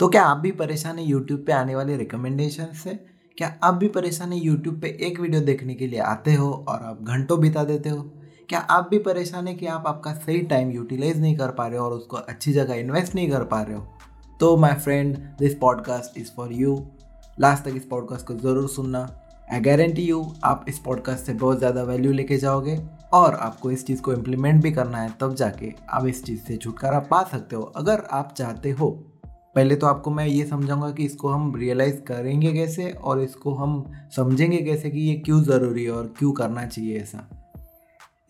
[0.00, 2.90] तो क्या आप भी परेशान हैं यूट्यूब पे आने वाले रिकमेंडेशन से?
[3.38, 6.82] क्या आप भी परेशान हैं यूट्यूब पे एक वीडियो देखने के लिए आते हो और
[6.82, 8.02] आप घंटों बिता देते हो?
[8.48, 11.78] क्या आप भी परेशान हैं कि आप आपका सही टाइम यूटिलाइज नहीं कर पा रहे
[11.78, 13.86] हो और उसको अच्छी जगह इन्वेस्ट नहीं कर पा रहे हो?
[14.40, 16.76] तो my friend this podcast is for you
[17.38, 19.06] last तक इस पॉडकास्ट को ज़रूर सुनना।
[19.52, 22.78] आई गारंटी यू आप इस पॉडकास्ट से बहुत ज़्यादा वैल्यू लेके जाओगे
[23.12, 26.56] और आपको इस चीज़ को इम्प्लीमेंट भी करना है, तब जाके आप इस चीज़ से
[26.56, 28.94] छुटकारा पा सकते हो। अगर आप चाहते हो
[29.56, 33.84] पहले तो आपको मैं ये समझाऊँगा कि इसको हम रियलाइज़ करेंगे कैसे और इसको हम
[34.16, 37.28] समझेंगे कैसे कि ये क्यों ज़रूरी है और क्यों करना चाहिए ऐसा।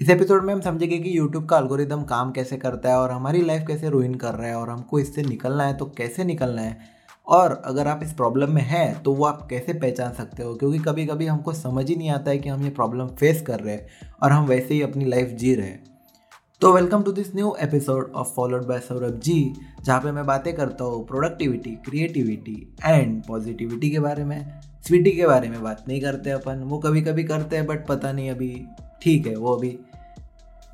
[0.01, 3.42] इस एपिसोड में हम समझेंगे कि यूट्यूब का अल्गोरिदम काम कैसे करता है और हमारी
[3.42, 6.77] लाइफ कैसे रुइन कर रहा है और हमको इससे निकलना है तो कैसे निकलना है।
[7.27, 10.54] और अगर आप इस प्रॉब्लम में हैं तो वो आप कैसे पहचान सकते हो?
[10.54, 13.60] क्योंकि कभी कभी हमको समझ ही नहीं आता है कि हम ये प्रॉब्लम फेस कर
[13.60, 15.82] रहे हैं और हम वैसे ही अपनी लाइफ जी रहे हैं।
[16.64, 19.52] तो welcome to this new episode of followed by Saurabh ji
[19.84, 22.54] जहाँ पे मैं बातें करता हूँ प्रोडक्टिविटी क्रिएटिविटी
[22.84, 27.02] एंड पॉजिटिविटी के बारे में। स्वीटी के बारे में बात नहीं करते अपन, वो कभी
[27.02, 28.48] कभी करते हैं बट पता नहीं अभी
[29.02, 29.76] ठीक है वो अभी।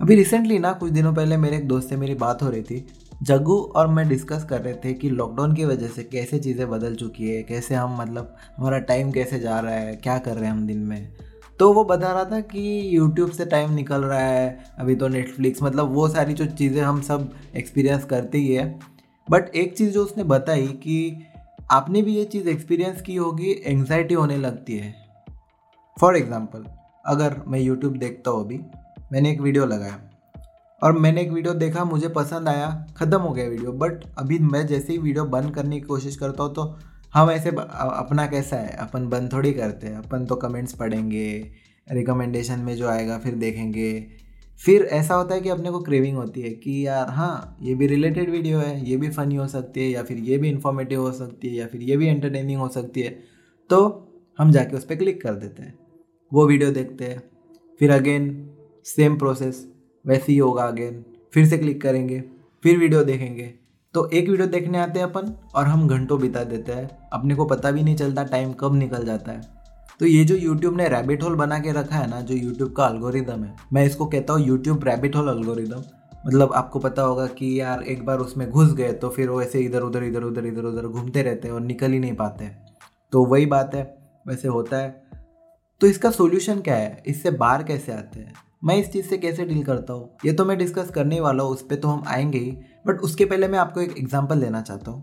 [0.01, 2.87] अभी रिसेंटली ना, कुछ दिनों पहले मेरे एक दोस्त से मेरी बात हो रही थी।
[3.23, 6.95] जग्गू और मैं डिस्कस कर रहे थे कि लॉकडाउन की वजह से कैसे चीज़ें बदल
[6.95, 10.53] चुकी है, कैसे हम मतलब हमारा टाइम कैसे जा रहा है, क्या कर रहे हैं
[10.53, 11.13] हम दिन में।
[11.61, 12.61] तो वो बता रहा था कि
[12.97, 17.01] यूट्यूब से टाइम निकल रहा है, अभी तो नेटफ्लिक्स मतलब वो सारी जो चीज़ें हम
[17.03, 18.79] सब एक्सपीरियंस करते ही है।
[19.29, 21.27] बट एक चीज़ जो उसने बताई कि
[21.71, 24.95] आपने भी ये चीज़ एक्सपीरियंस की होगी एंग्जाइटी होने लगती है।
[25.97, 26.65] फॉर एग्ज़ाम्पल
[27.07, 28.61] अगर मैं यूट्यूब देखता हूँ अभी,
[29.13, 30.01] मैंने एक वीडियो लगाया।
[30.83, 34.67] और मैंने एक वीडियो देखा, मुझे पसंद आया, ख़त्म हो गया वीडियो बट अभी मैं
[34.67, 36.65] जैसे ही वीडियो बंद करने की कोशिश करता हूँ तो
[37.15, 38.77] हम ऐसे अपना कैसा है?
[38.77, 41.53] अपन बंद थोड़ी करते हैं। अपन तो कमेंट्स पढ़ेंगे
[41.93, 44.07] रिकमेंडेशन में जो आएगा फिर देखेंगे।
[44.61, 47.87] फिर ऐसा होता है कि अपने को क्रेविंग होती है कि यार हाँ ये भी
[47.87, 51.13] रिलेटेड वीडियो है, ये भी फ़नी हो सकती है, या फिर ये भी इन्फॉर्मेटिव हो
[51.13, 53.11] सकती है, या फिर ये भी एंटरटेनिंग हो सकती है।
[53.71, 53.79] तो
[54.39, 55.75] हम जाके उस पर क्लिक कर देते हैं।
[56.33, 57.23] वो वीडियो देखते हैं।
[57.81, 58.51] फिर अगेन
[58.85, 59.67] सेम प्रोसेस
[60.07, 62.21] वैसे ही होगा अगेन फिर से क्लिक करेंगे।
[62.63, 63.55] फिर वीडियो देखेंगे।
[63.95, 67.45] तो एक वीडियो देखने आते हैं अपन, और हम घंटों बिता देते हैं। अपने को
[67.45, 69.41] पता भी नहीं चलता टाइम कब निकल जाता है।
[70.01, 72.85] तो ये जो यूट्यूब ने रैबिट होल बना के रखा है ना, जो यूट्यूब का
[72.85, 75.83] अल्गोरिदम है, मैं इसको कहता हूँ यूट्यूब रैबिट होल अल्गोरिदम
[76.27, 79.61] मतलब आपको पता होगा कि यार, एक बार उसमें घुस गए तो फिर वो ऐसे
[79.61, 82.51] इधर उधर इधर उधर इधर उधर घूमते रहते हैं और निकल ही नहीं पाते
[83.13, 83.83] तो वही बात है,
[84.27, 84.91] वैसे होता है।
[85.81, 87.03] तो इसका सोल्यूशन क्या है?
[87.07, 88.33] इससे बाहर कैसे आते हैं?
[88.63, 90.09] मैं इस चीज़ से कैसे डील करता हूँ?
[90.27, 92.51] ये तो मैं डिस्कस करने वाला हूँ, उस पर तो हम आएँगे ही।
[92.87, 95.03] बट उसके पहले मैं आपको एक एग्ज़ाम्पल देना चाहता हूँ।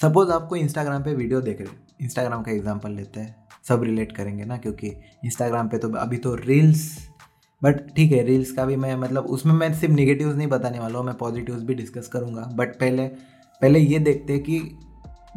[0.00, 3.34] सपोज़ आपको इंस्टाग्राम पे वीडियो देख रहे हैं। इंस्टाग्राम का एग्ज़ाम्पल लेते हैं।
[3.68, 4.88] सब रिलेट करेंगे ना, क्योंकि
[5.24, 6.86] इंस्टाग्राम पे तो अभी तो रील्स
[7.62, 10.98] बट ठीक है रील्स का भी मैं मतलब उसमें मैं सिर्फ़ निगेटिव्स नहीं बताने वाला
[10.98, 13.06] हूँ, मैं पॉजिटिव्स भी डिस्कस करूँगा। बट पहले
[13.62, 14.78] पहले ये देखते हैं कि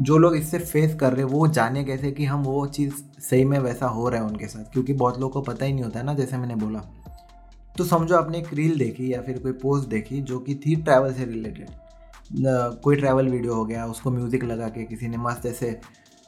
[0.02, 3.46] जो लोग इससे फेस कर रहे हैं, वो जाने कैसे कि हम वो चीज़ सही
[3.46, 6.00] में वैसा हो रहा है उनके साथ। क्योंकि बहुत लोगों को पता ही नहीं होता
[6.00, 6.84] है ना, जैसे मैंने बोला।
[7.78, 11.14] तो समझो आपने एक रील देखी या फिर कोई पोस्ट देखी जो कि थी ट्रैवल
[11.14, 11.70] से रिलेटेड
[12.84, 15.80] कोई ट्रैवल वीडियो हो गया, उसको म्यूज़िक लगा के किसी ने मस्त ऐसे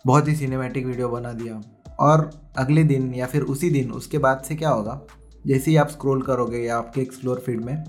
[0.06, 1.62] बहुत ही सिनेमैटिक वीडियो बना दिया।
[2.00, 5.00] और अगले दिन या फिर उसी दिन, उसके बाद से क्या होगा,
[5.48, 7.84] जैसे ही आप स्क्रॉल करोगे या आपके एक्सप्लोर फ़ीड में,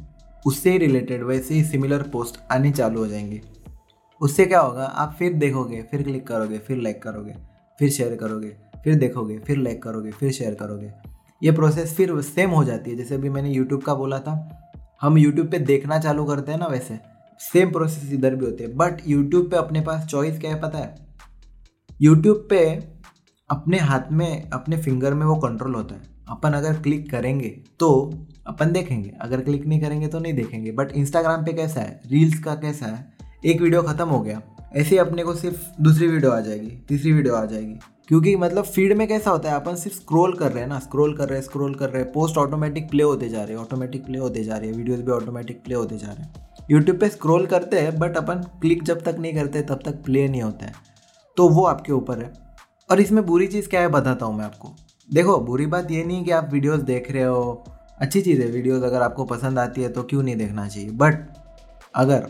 [0.47, 3.41] उससे ही रिलेटेड वैसे ही सिमिलर पोस्ट आने चालू हो जाएँगे।
[4.21, 7.35] उससे क्या होगा, आप फिर देखोगे, फिर क्लिक करोगे, फिर लाइक करोगे,
[7.81, 10.93] फिर शेयर करोगे, फिर देखोगे, फिर लाइक करोगे, फिर शेयर करोगे।
[11.43, 14.35] ये प्रोसेस फिर सेम हो जाती है। जैसे अभी मैंने यूट्यूब का बोला था,
[15.03, 16.99] हम यूट्यूब पे देखना चालू करते हैं ना वैसे
[17.41, 20.79] सेम प्रोसेस इधर भी होते हैं। बट यूट्यूब पे अपने पास चॉइस क्या है पता
[20.79, 20.95] है?
[22.01, 22.65] यूट्यूब पे
[23.51, 27.49] अपने हाथ में, अपने फिंगर में वो कंट्रोल होता है। अपन अगर क्लिक करेंगे
[27.81, 27.89] तो
[28.47, 32.01] अपन देखेंगे, अगर क्लिक नहीं करेंगे तो नहीं देखेंगे। बट इंस्टाग्राम पे कैसा है?
[32.07, 33.13] रील्स का कैसा है?
[33.45, 34.41] एक वीडियो ख़त्म हो गया।
[34.73, 37.79] ऐसे ही अपने को सिर्फ़ दूसरी वीडियो आ जाएगी, तीसरी वीडियो आ जाएगी।
[38.09, 41.17] क्योंकि मतलब फ़ीड में कैसा होता है, अपन सिर्फ़ स्क्रॉल कर रहे हैं ना स्क्रॉल
[41.17, 44.05] कर रहे हैं स्क्रॉल कर रहे हैं पोस्ट ऑटोमेटिक प्ले होते जा रहे हैं ऑटोमेटिक
[44.05, 47.09] प्ले होते जा रहे हैं वीडियोस भी ऑटोमेटिक प्ले होते जा रहे हैं। यूट्यूब पे
[47.09, 50.67] स्क्रॉल करते हैं बट अपन क्लिक जब तक नहीं करते, तब तक प्ले नहीं होता
[50.67, 50.73] है।
[51.37, 52.33] तो वो आपके ऊपर है।
[52.91, 54.69] और इसमें बुरी चीज़ क्या है, बताता हूँ मैं आपको।
[55.13, 57.65] देखो, बुरी बात ये नहीं कि आप वीडियोज़ देख रहे हो।
[57.99, 60.91] अच्छी चीज़ है वीडियोज़ अगर आपको पसंद आती है तो क्यों नहीं देखना चाहिए?
[60.91, 61.29] बट
[61.95, 62.27] अगर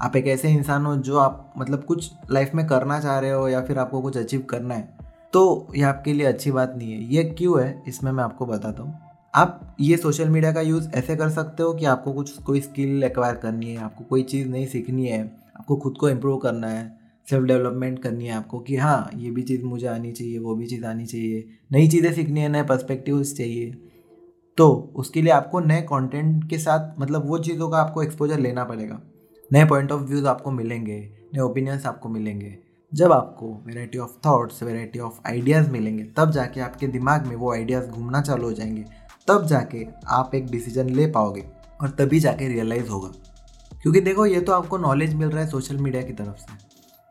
[0.00, 3.48] आप एक ऐसे इंसान हो जो आप मतलब कुछ लाइफ में करना चाह रहे हो
[3.48, 5.01] या फिर आपको कुछ अचीव करना है
[5.32, 7.82] तो ये आपके लिए अच्छी बात नहीं है। ये क्यों है?
[7.88, 8.94] इसमें मैं आपको बताता हूँ।
[9.34, 13.04] आप ये सोशल मीडिया का यूज़ ऐसे कर सकते हो कि आपको कुछ, कोई स्किल
[13.04, 15.22] एक्वायर करनी है, आपको कोई चीज़ नहीं सीखनी है,
[15.56, 16.98] आपको खुद को इम्प्रूव करना है
[17.30, 20.66] सेल्फ डेवलपमेंट करनी है आपको कि हाँ ये भी चीज़ मुझे आनी चाहिए, वो भी
[20.66, 23.70] चीज़ आनी चाहिए, नई चीज़ें सीखनी है, नए पर्सपेक्टिव चाहिए।
[24.58, 28.64] तो उसके लिए आपको नए कंटेंट के साथ मतलब वो चीज़ों का आपको एक्सपोजर लेना
[28.64, 29.00] पड़ेगा।
[29.52, 30.98] नए पॉइंट ऑफ़ व्यूज़ आपको मिलेंगे,
[31.34, 36.60] नए ओपिनियंस आपको मिलेंगे। जब आपको variety of thoughts variety of ideas मिलेंगे, तब जाके
[36.60, 38.84] आपके दिमाग में वो आइडियाज़ घूमना चालू हो जाएँगे।
[39.28, 41.44] तब जाके आप एक डिसीज़न ले पाओगे
[41.80, 43.08] और तभी जाके रियलाइज़ होगा।
[43.82, 46.52] क्योंकि देखो, ये तो आपको नॉलेज मिल रहा है सोशल मीडिया की तरफ़ से।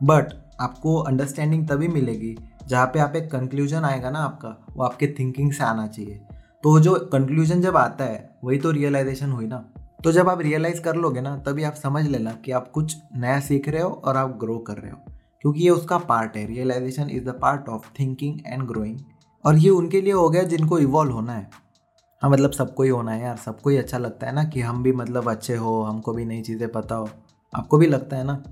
[0.04, 0.26] बट
[0.60, 2.38] आपको अंडरस्टैंडिंग तभी मिलेगी
[2.68, 6.22] जहाँ पे आप एक कंक्लूजन आएगा ना आपका, वो आपके थिंकिंग से आना चाहिए।
[6.64, 9.66] तो जो कंक्लूजन जब आता है, वही तो रियलाइजेशन हुई ना।
[10.04, 13.40] तो जब आप रियलाइज़ कर लोगे ना, तभी आप समझ लेना कि आप कुछ नया
[13.40, 14.98] सीख रहे हो और आप ग्रो कर रहे हो।
[15.42, 19.00] क्योंकि ये उसका पार्ट है। Realization is the part of thinking and growing
[19.46, 21.50] और ये उनके लिए हो गया जिनको इवॉल्व होना है।
[22.22, 24.84] हाँ मतलब सबको ही होना है यार। सबको ही अच्छा लगता है ना कि हम
[24.84, 27.10] भी मतलब अच्छे हो, हमको भी नई चीज़ें पता हो।
[27.54, 28.44] आपको भी लगता है ना?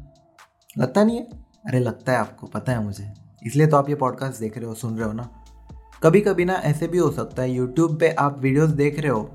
[0.78, 1.24] लगता नहीं है?
[1.66, 3.14] अरे लगता है आपको, पता है मुझे।
[3.46, 5.30] इसलिए तो आप ये पॉडकास्ट देख रहे हो, सुन रहे हो ना।
[6.04, 9.30] कभी कभी ना ऐसे भी हो सकता है। यूट्यूब पे आप वीडियोस देख रहे हो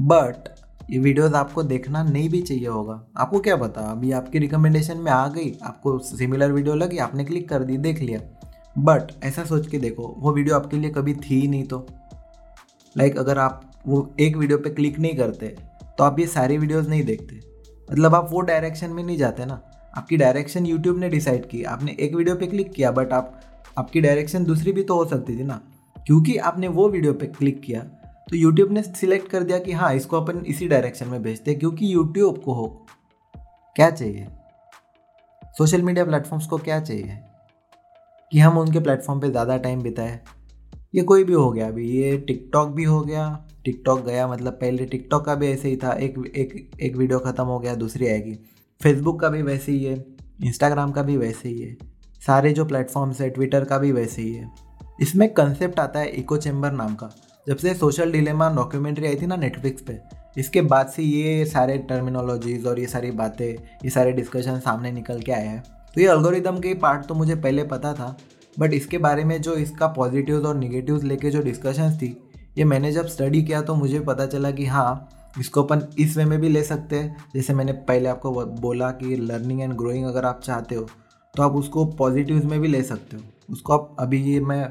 [0.00, 3.80] बट ये वीडियोस आपको देखना नहीं भी चाहिए होगा। आपको क्या पता?
[3.82, 8.00] अभी आपकी रिकमेंडेशन में आ गई, आपको सिमिलर वीडियो लगी, आपने क्लिक कर दी, देख
[8.00, 8.20] लिया।
[8.76, 11.86] बट ऐसा सोच के देखो, वो वीडियो आपके लिए कभी थी ही नहीं तो।
[12.96, 15.46] लाइक अगर आप वो एक वीडियो पे क्लिक नहीं करते
[15.98, 17.40] तो आप ये सारी वीडियोस नहीं देखते।
[17.88, 19.60] मतलब आप वो डायरेक्शन में नहीं जाते ना।
[19.96, 23.40] आपकी डायरेक्शन यूट्यूब ने डिसाइड की, आपने एक वीडियो पे क्लिक किया बट आप,
[23.78, 25.60] आपकी डायरेक्शन दूसरी भी तो हो सकती थी ना।
[25.96, 27.80] क्योंकि आपने वो वीडियो पे क्लिक किया
[28.32, 31.58] तो यूट्यूब ने सिलेक्ट कर दिया कि हाँ इसको अपन इसी डायरेक्शन में भेजते हैं,
[31.60, 32.66] क्योंकि यूट्यूब को हो,
[33.76, 34.26] क्या चाहिए?
[35.58, 37.18] सोशल मीडिया प्लेटफॉर्म्स को क्या चाहिए?
[38.32, 40.18] कि हम उनके प्लेटफॉर्म पे ज़्यादा टाइम बिताए।
[40.94, 43.26] ये कोई भी हो गया, अभी ये टिकटॉक भी हो गया।
[43.64, 47.44] टिकटॉक गया मतलब पहले टिकटॉक का भी ऐसे ही था, एक एक एक वीडियो ख़त्म
[47.44, 48.34] हो गया, दूसरी आएगी।
[48.80, 49.94] फेसबुक का भी वैसे ही है
[50.44, 51.76] इंस्टाग्राम का भी वैसे ही है।
[52.22, 54.50] सारे जो प्लेटफॉर्म्स है ट्विटर का भी वैसे ही है।
[55.00, 57.10] इसमें कंसेप्ट आता है इको चैम्बर नाम का।
[57.46, 59.98] जब से सोशल डिलेमा डॉक्यूमेंट्री आई थी ना नेटफ्लिक्स पे,
[60.36, 65.20] इसके बाद से ये सारे टर्मिनोलॉजीज और ये सारी बातें, ये सारे डिस्कशन सामने निकल
[65.20, 65.62] के आए हैं।
[65.94, 68.16] तो ये अल्गोरिदम के पार्ट तो मुझे पहले पता था
[68.56, 72.16] बट इसके बारे में जो इसका पॉजिटिव्स और निगेटिव्स लेके जो डिस्कशंस थी,
[72.58, 75.08] ये मैंने जब स्टडी किया तो मुझे पता चला कि हाँ
[75.40, 79.16] इसको अपन इस वे में भी ले सकते हैं। जैसे मैंने पहले आपको बोला कि
[79.16, 80.86] लर्निंग एंड ग्रोइंग अगर आप चाहते हो
[81.34, 84.64] तो आप उसको पॉजिटिव्स में भी ले सकते हो। उसको आप अभी ये मैं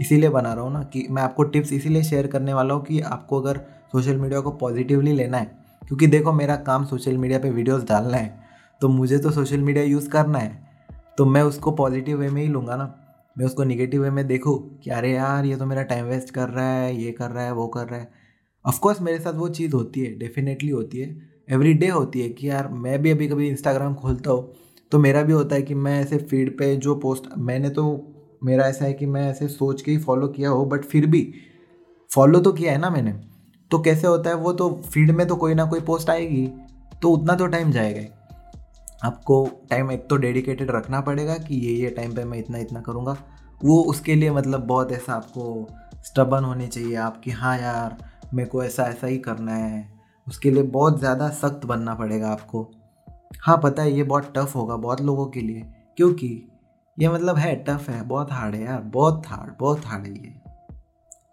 [0.00, 3.00] इसीलिए बना रहा हूँ ना कि मैं आपको टिप्स इसीलिए शेयर करने वाला हूँ कि
[3.02, 3.60] आपको अगर
[3.92, 5.44] सोशल मीडिया को पॉजिटिवली लेना है,
[5.82, 8.38] क्योंकि देखो मेरा काम सोशल मीडिया पे वीडियोस डालना है
[8.80, 10.68] तो मुझे तो सोशल मीडिया यूज़ करना है
[11.18, 12.94] तो मैं उसको पॉजिटिव वे में ही लूँगा ना।
[13.36, 16.48] मैं उसको निगेटिव वे में देखूँ कि अरे यार, ये तो मेरा टाइम वेस्ट कर
[16.48, 18.08] रहा है, ये कर रहा है, वो कर रहा है।
[18.64, 21.08] ऑफकोर्स मेरे साथ वो चीज़ होती है डेफिनेटली होती है।
[21.48, 24.52] एवरी डे होती है कि यार, मैं भी अभी कभी इंस्टाग्राम खोलता हूँ
[24.92, 27.84] तो मेरा भी होता है कि मैं ऐसे फ़ीड पे जो पोस्ट मैंने तो
[28.42, 31.22] मेरा ऐसा है कि मैं ऐसे सोच के ही फॉलो किया हो बट फिर भी
[32.10, 33.12] फॉलो तो किया है ना मैंने।
[33.70, 36.46] तो कैसे होता है, वो तो फ़ीड में तो कोई ना कोई पोस्ट आएगी
[37.02, 38.08] तो उतना तो टाइम जाएगा
[39.04, 42.80] आपको टाइम एक तो डेडिकेटेड रखना पड़ेगा कि ये ये टाइम पे मैं इतना इतना
[42.80, 43.16] करूँगा।
[43.60, 45.68] वो उसके लिए मतलब बहुत ऐसा आपको
[46.04, 47.96] स्टबन होनी चाहिए, आपकी हाँ यार,
[48.34, 49.88] मेरे को ऐसा ऐसा ही करना है।
[50.26, 52.62] उसके लिए बहुत ज़्यादा सख्त बनना पड़ेगा आपको।
[53.42, 55.62] हाँ पता है, ये बहुत टफ होगा बहुत लोगों के लिए।
[55.96, 56.28] क्योंकि
[56.98, 60.34] ये मतलब है टफ है, बहुत हार्ड है यार, बहुत हार्ड बहुत हार्ड है ये।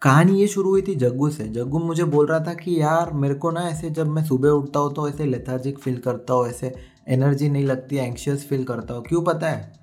[0.01, 3.33] कहानी ये शुरू हुई थी जग्गू से। जग्गू मुझे बोल रहा था कि यार, मेरे
[3.33, 6.75] को ना ऐसे जब मैं सुबह उठता हूँ तो ऐसे लेथार्जिक फील करता हूँ, ऐसे
[7.07, 9.73] एनर्जी नहीं लगती एंक्शियस फील करता हूँ। क्यों पता है?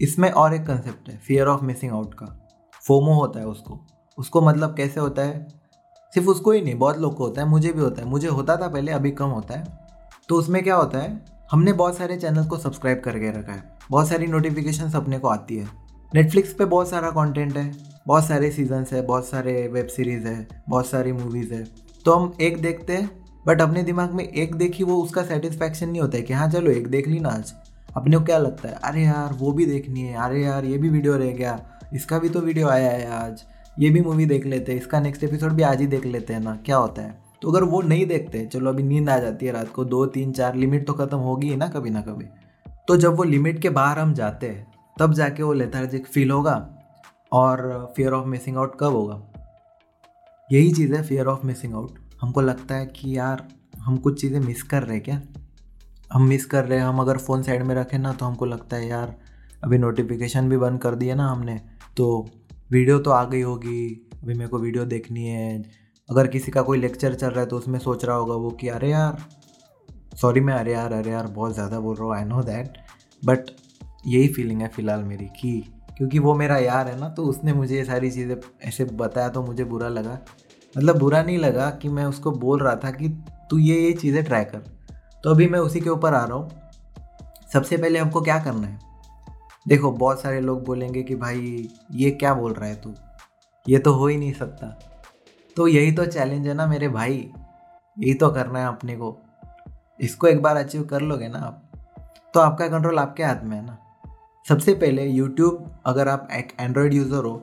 [0.00, 2.26] इसमें और एक कंसेप्ट है फियर ऑफ़ मिसिंग आउट का।
[2.86, 3.86] फोमो होता है उसको।
[4.18, 5.48] उसको मतलब कैसे होता है?
[6.14, 8.56] सिर्फ़ उसको ही नहीं, बहुत लोग को होता है, मुझे भी होता है। मुझे होता
[8.56, 9.78] था पहले, अभी कम होता है।
[10.28, 11.29] तो उसमें क्या होता है?
[11.50, 15.56] हमने बहुत सारे चैनल को सब्सक्राइब करके रखा है। बहुत सारी नोटिफिकेशन अपने को आती
[15.56, 15.68] है।
[16.14, 17.72] नेटफ्लिक्स पे बहुत सारा कंटेंट है,
[18.06, 21.64] बहुत सारे सीजन्स है, बहुत सारे वेब सीरीज़ है, बहुत सारी मूवीज़ है।
[22.04, 23.10] तो हम एक देखते हैं
[23.46, 26.70] बट अपने दिमाग में एक देखी वो उसका सेटिस्फैक्शन नहीं होता है कि हाँ चलो
[26.70, 27.52] एक देख ली ना आज।
[27.96, 28.74] अपने को क्या लगता है?
[28.74, 32.28] अरे यार, वो भी देखनी है। अरे यार, ये भी वीडियो रह गया। इसका भी
[32.28, 33.42] तो वीडियो आया है आज।
[33.78, 36.40] ये भी मूवी देख लेते हैं। इसका नेक्स्ट एपिसोड भी आज ही देख लेते हैं
[36.40, 37.29] ना। क्या होता है?
[37.42, 40.32] तो अगर वो नहीं देखते, चलो अभी नींद आ जाती है रात को, दो, तीन,
[40.32, 42.24] चार लिमिट तो ख़त्म होगी ही ना कभी ना कभी।
[42.88, 44.66] तो जब वो लिमिट के बाहर हम जाते हैं,
[44.96, 46.54] तब जाके वो लेथार्जिक फील होगा
[47.32, 49.22] और फियर ऑफ़ मिसिंग आउट कब होगा?
[50.50, 53.46] यही चीज़ है फियर ऑफ़ मिसिंग आउट हमको लगता है कि यार,
[53.78, 55.20] हम कुछ चीज़ें मिस कर रहे हैं क्या?
[56.12, 58.76] हम मिस कर रहे हैं, हम अगर फ़ोन साइड में रखें ना तो हमको लगता
[58.76, 59.14] है यार,
[59.64, 61.60] अभी नोटिफिकेशन भी बंद कर दिया ना हमने
[61.96, 62.26] तो
[62.70, 65.79] वीडियो तो आ गई होगी, अभी मेरे को वीडियो देखनी है
[66.10, 68.68] अगर किसी का कोई लेक्चर चल रहा है तो उसमें सोच रहा होगा वो कि
[68.68, 69.24] अरे यार
[70.16, 72.78] सॉरी मैं अरे यार अरे यार बहुत ज़्यादा बोल रहा हूँ आई नो दैट
[73.24, 73.50] बट
[74.06, 75.64] यही फीलिंग है फ़िलहाल मेरी कि
[75.98, 78.36] क्योंकि वो मेरा यार है ना तो उसने मुझे ये सारी चीज़ें
[78.68, 80.18] ऐसे बताया तो मुझे बुरा लगा।
[80.78, 83.08] मतलब बुरा नहीं लगा कि मैं उसको बोल रहा था कि
[83.50, 84.58] तू ये ये चीज़ें ट्राई कर।
[85.24, 86.50] तो अभी मैं उसी के ऊपर आ रहा हूँ।
[87.52, 88.78] सबसे पहले हमको क्या करना है?
[89.68, 92.94] देखो, बहुत सारे लोग बोलेंगे कि भाई, ये क्या बोल रहा है तू?
[93.68, 94.89] ये तो हो ही नहीं सकता।
[95.56, 97.16] तो यही तो चैलेंज है ना मेरे भाई।
[97.96, 99.16] यही तो करना है अपने को।
[100.00, 101.62] इसको एक बार अचीव कर लोगे ना आप
[102.34, 103.78] तो आपका कंट्रोल आपके हाथ में है ना।
[104.46, 107.36] सबसे पहले यूट्यूब अगर आप एक एंड्रॉयड यूज़र हो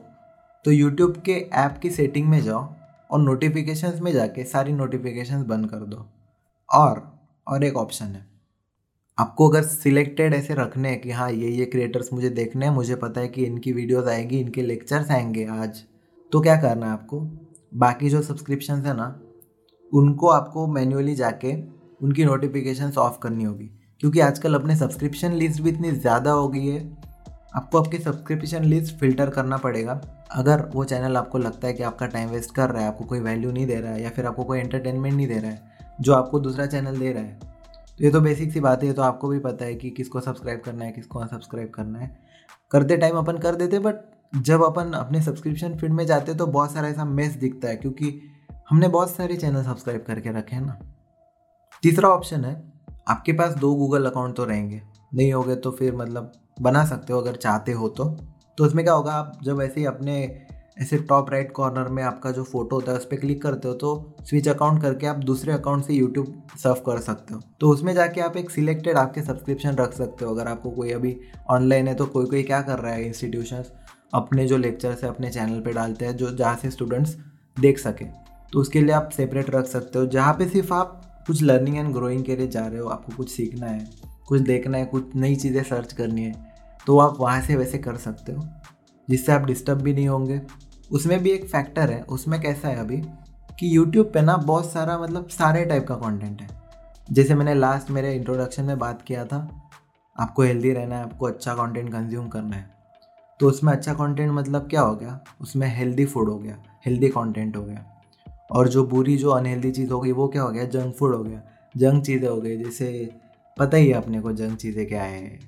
[0.64, 2.66] तो यूट्यूब के ऐप की सेटिंग में जाओ
[3.10, 6.06] और नोटिफिकेशंस में जाके सारी नोटिफिकेशंस बंद कर दो।
[6.68, 7.02] और
[7.46, 8.26] और एक ऑप्शन है।
[9.18, 12.96] आपको अगर सिलेक्टेड ऐसे रखने हैं कि हाँ ये ये क्रिएटर्स मुझे देखने हैं, मुझे
[12.96, 15.82] पता है कि इनकी वीडियोस आएँगी, इनके लेक्चर्स आएँगे आज
[16.32, 17.20] तो क्या करना है आपको?
[17.72, 19.06] बाकी जो सब्सक्रिप्शन है ना,
[19.92, 21.54] उनको आपको मैन्युअली जाके
[22.00, 23.70] उनकी नोटिफिकेशन ऑफ़ करनी होगी।
[24.00, 26.80] क्योंकि आजकल अपने सब्सक्रिप्शन लिस्ट भी इतनी ज़्यादा हो गई है,
[27.54, 30.00] आपको आपकी सब्सक्रिप्शन लिस्ट फ़िल्टर करना पड़ेगा।
[30.32, 33.20] अगर वो चैनल आपको लगता है कि आपका टाइम वेस्ट कर रहा है, आपको कोई
[33.20, 36.14] वैल्यू नहीं दे रहा है, या फिर आपको कोई एंटरटेनमेंट नहीं दे रहा है, जो
[36.14, 37.38] आपको दूसरा चैनल दे रहा है
[37.98, 40.60] तो ये तो बेसिक सी बात है तो आपको भी पता है कि किसको सब्सक्राइब
[40.60, 42.16] करना है, किसको अनसब्सक्राइब करना है।
[42.70, 43.94] करते टाइम अपन कर देते बट
[44.32, 47.76] जब अपन अपने सब्सक्रिप्शन फ़ीड में जाते हैं तो बहुत सारा ऐसा मेस दिखता है,
[47.76, 48.20] क्योंकि
[48.70, 50.78] हमने बहुत सारे चैनल सब्सक्राइब करके रखे हैं ना।
[51.82, 52.62] तीसरा ऑप्शन है,
[53.08, 54.82] आपके पास दो गूगल अकाउंट तो रहेंगे।
[55.14, 58.04] नहीं होगे तो फिर मतलब बना सकते हो अगर चाहते हो तो।
[58.58, 60.46] तो उसमें क्या होगा, आप जब ऐसे ही अपने
[60.78, 63.74] ऐसे टॉप राइट कॉर्नर में आपका जो फ़ोटो होता है, उस पर क्लिक करते हो
[63.74, 67.92] तो स्विच अकाउंट करके आप दूसरे अकाउंट से यूट्यूब सर्व कर सकते हो। तो उसमें
[67.94, 71.18] जाके आप एक सिलेक्टेड आपके सब्सक्रिप्शन रख सकते हो। अगर आपको कोई अभी
[71.50, 73.64] ऑनलाइन है तो कोई कोई क्या कर रहा है इंस्टीट्यूशन
[74.12, 77.16] अपने जो लेक्चर्स है, अपने चैनल पे डालते हैं, जो, जहाँ से स्टूडेंट्स
[77.56, 78.04] देख सके।
[78.52, 81.92] तो उसके लिए आप सेपरेट रख सकते हो। जहाँ पे सिर्फ़ आप कुछ लर्निंग एंड
[81.92, 83.86] ग्रोइंग के लिए जा रहे हो, आपको कुछ सीखना है,
[84.28, 86.46] कुछ देखना है, कुछ नई चीज़ें सर्च करनी है
[86.86, 88.44] तो आप वहाँ से वैसे कर सकते हो,
[89.08, 90.40] जिससे आप डिस्टर्ब भी नहीं होंगे।
[90.90, 92.96] उसमें भी एक फैक्टर है, उसमें कैसा है अभी
[93.60, 96.48] कि यूट्यूब पे ना बहुत सारा मतलब सारे टाइप का कंटेंट है।
[97.08, 99.38] जैसे मैंने लास्ट मेरे इंट्रोडक्शन में बात किया था,
[100.18, 102.77] आपको हेल्दी रहना है, आपको अच्छा कंटेंट कंज्यूम करना है।
[103.40, 105.20] तो उसमें अच्छा कंटेंट मतलब क्या हो गया?
[105.40, 107.84] उसमें हेल्दी फ़ूड हो गया हेल्दी कंटेंट हो गया।
[108.50, 110.64] और जो बुरी, जो अनहेल्दी चीज़ हो गई, वो क्या हो गया?
[110.66, 111.42] जंक फ़ूड हो गया।
[111.74, 113.08] जंक चीज़ें हो गई, जैसे
[113.56, 115.38] पता ही है अपने को जंक चीज़ें क्या है।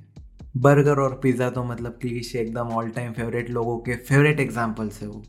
[0.56, 5.08] बर्गर और पिज़्ज़ा तो मतलब क्लीश एकदम ऑल टाइम फेवरेट लोगों के फेवरेट एग्जाम्पल्स है
[5.08, 5.22] वो।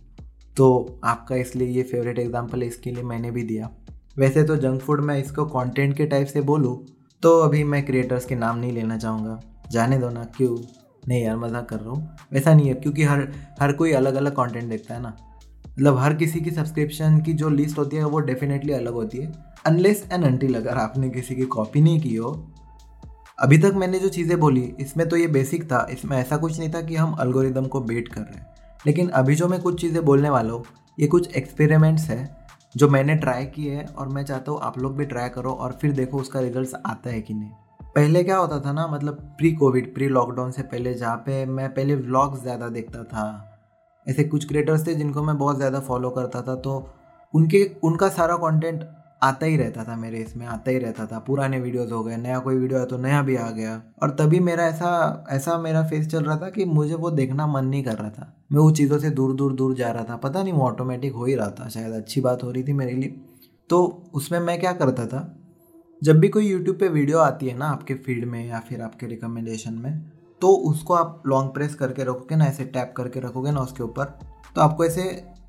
[0.57, 3.69] तो आपका इसलिए ये फेवरेट एग्ज़ाम्पल इसके लिए मैंने भी दिया।
[4.17, 6.75] वैसे तो जंक फ़ूड मैं इसको कंटेंट के टाइप से बोलूँ
[7.23, 9.39] तो अभी मैं क्रिएटर्स के नाम नहीं लेना चाहूँगा।
[9.71, 10.55] जाने दो ना, क्यों?
[11.07, 13.27] नहीं यार, मज़ाक कर रहा हूँ। वैसा नहीं है, क्योंकि हर
[13.59, 15.15] हर कोई अलग अलग कंटेंट देखता है ना।
[15.67, 19.31] मतलब हर किसी की सब्सक्रिप्शन की जो लिस्ट होती है, वो डेफिनेटली अलग होती है।
[19.65, 22.31] अनलेस एंड अनटिल अगर आपने किसी की कॉपी नहीं की हो।
[23.39, 26.69] अभी तक मैंने जो चीज़ें बोली, इसमें तो ये बेसिक था। इसमें ऐसा कुछ नहीं
[26.73, 28.47] था कि हम अल्गोरिदम को बेट कर रहे हैं।
[28.87, 30.63] लेकिन अभी जो मैं कुछ चीज़ें बोलने वाला हूँ,
[30.97, 32.37] ये कुछ एक्सपेरिमेंट्स है,
[32.75, 35.77] जो मैंने ट्राई किए हैं और मैं चाहता हूँ आप लोग भी ट्राई करो और
[35.81, 37.49] फिर देखो उसका रिज़ल्ट आता है कि नहीं।
[37.95, 41.69] पहले क्या होता था ना मतलब प्री कोविड प्री लॉकडाउन से पहले जहाँ पे मैं
[41.73, 43.23] पहले व्लॉग्स ज़्यादा देखता था।
[44.07, 46.75] ऐसे कुछ क्रिएटर्स थे जिनको मैं बहुत ज़्यादा फॉलो करता था तो
[47.33, 48.83] उनके, उनका सारा कंटेंट
[49.23, 52.39] आता ही रहता था मेरे इसमें, आता ही रहता था। पुराने वीडियोस हो गए, नया
[52.39, 56.07] कोई वीडियो आया तो नया भी आ गया। और तभी मेरा ऐसा ऐसा मेरा फेस
[56.07, 58.99] चल रहा था कि मुझे वो देखना मन नहीं कर रहा था। मैं वो चीज़ों
[58.99, 61.67] से दूर दूर दूर जा रहा था। पता नहीं वो ऑटोमेटिक हो ही रहा था,
[61.69, 63.15] शायद अच्छी बात हो रही थी मेरे लिए।
[63.69, 63.83] तो
[64.13, 65.21] उसमें मैं क्या करता था
[66.01, 69.07] जब भी कोई यूट्यूब पे वीडियो आती है ना आपके फ़ीड में या फिर आपके
[69.07, 69.99] रिकमेंडेशन में
[70.41, 74.05] तो उसको आप लॉन्ग प्रेस करके रखोगे ना, ऐसे टैप करके रखोगे ना उसके ऊपर
[74.55, 75.03] तो आपको ऐसे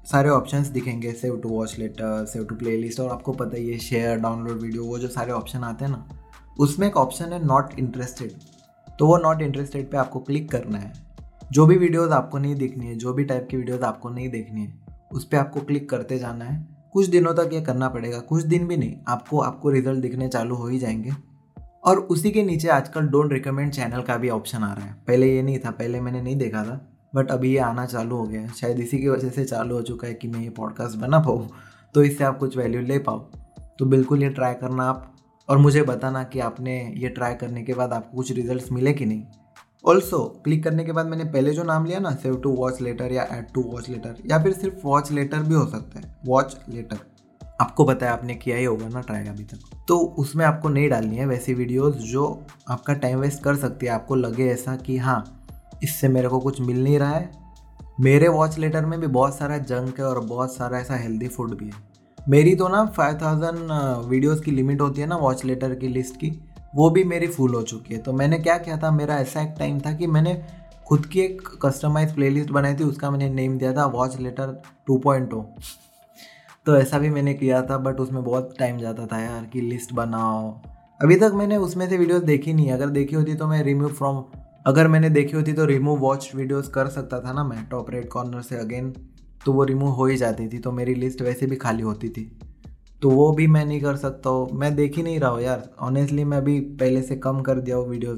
[0.07, 3.79] सारे ऑप्शंस दिखेंगे save to watch later save to play और आपको पता ही है
[3.79, 6.07] शेयर डाउनलोड वीडियो वो जो सारे ऑप्शन आते हैं ना,
[6.61, 8.33] उसमें एक ऑप्शन है नॉट इंटरेस्टेड
[8.99, 10.93] तो वो नॉट इंटरेस्टेड पे आपको क्लिक करना है।
[11.53, 14.61] जो भी वीडियोज़ आपको नहीं देखनी है, जो भी टाइप की वीडियोज़ आपको नहीं देखनी
[14.61, 14.73] है,
[15.13, 16.61] उस पर आपको क्लिक करते जाना है।
[16.95, 20.55] कुछ दिनों तक ये करना पड़ेगा, कुछ दिन भी नहीं, आपको आपको रिज़ल्ट दिखने चालू
[20.55, 21.13] हो ही जाएँगे।
[21.85, 25.35] और उसी के नीचे आजकल डोंट रिकमेंड चैनल का भी ऑप्शन आ रहा है। पहले
[25.35, 26.81] ये नहीं था, पहले मैंने नहीं देखा था
[27.13, 29.83] बट अभी ये आना चालू हो गया है। शायद इसी की वजह से चालू हो
[29.83, 31.49] चुका है कि मैं ये पॉडकास्ट बना पाऊँ
[31.95, 33.19] तो इससे आप कुछ वैल्यू ले पाओ।
[33.79, 35.15] तो बिल्कुल ये ट्राई करना आप,
[35.49, 39.07] और मुझे बताना कि आपने ये ट्राई करने के बाद आपको कुछ रिजल्ट्स मिले कि
[39.07, 39.25] नहीं।
[39.85, 43.12] ऑल्सो क्लिक करने के बाद मैंने पहले जो नाम लिया ना सेव टू वॉच लेटर
[43.12, 46.57] या एड टू वॉच लेटर या फिर सिर्फ़ वॉच लेटर भी हो सकता है। वॉच
[46.69, 46.99] लेटर
[47.61, 50.89] आपको पता है आपने किया ही होगा ना ट्राई अभी तक। तो उसमें आपको नहीं
[50.89, 52.27] डालनी है वैसी वीडियोस जो
[52.69, 55.25] आपका टाइम वेस्ट कर सकती है। आपको लगे ऐसा कि हाँ
[55.83, 57.31] इससे मेरे को कुछ मिल नहीं रहा है।
[58.01, 61.59] मेरे वॉच लेटर में भी बहुत सारा जंक है और बहुत सारा ऐसा हेल्दी फ़ूड
[61.59, 65.75] भी है। मेरी तो ना फाइव थाउज़ेंड वीडियोज़ की लिमिट होती है ना वॉच लेटर
[65.75, 66.31] की लिस्ट की।
[66.75, 69.55] वो भी मेरी फुल हो चुकी है। तो मैंने क्या किया था, मेरा ऐसा एक
[69.59, 70.35] टाइम था कि मैंने
[70.87, 74.99] खुद की एक कस्टमाइज प्लेलिस्ट बनाई थी, उसका मैंने नेम दिया था watch later two
[74.99, 75.43] point O
[76.67, 79.93] तो ऐसा भी मैंने किया था बट उसमें बहुत टाइम जाता था यार कि लिस्ट
[79.93, 80.50] बनाओ।
[81.00, 84.23] अभी तक मैंने उसमें से वीडियोस देखी नहीं अगर देखी होती तो मैं रिमूव फ्रॉम
[84.67, 88.09] अगर मैंने देखी होती तो रिमूव वॉच वीडियोस कर सकता था ना मैं टॉप रेड
[88.09, 88.91] कॉर्नर से अगेन
[89.47, 92.31] तो वो रिमूव हो ही जाती थी तो मेरी लिस्ट वैसे भी खाली होती थी।
[93.03, 95.71] तो वो भी मैं नहीं कर सकता हूँ। मैं देख ही नहीं रहा हूँ यार।
[95.81, 98.17] ऑनेस्टली मैं अभी पहले से कम कर दिया हूँ वीडियो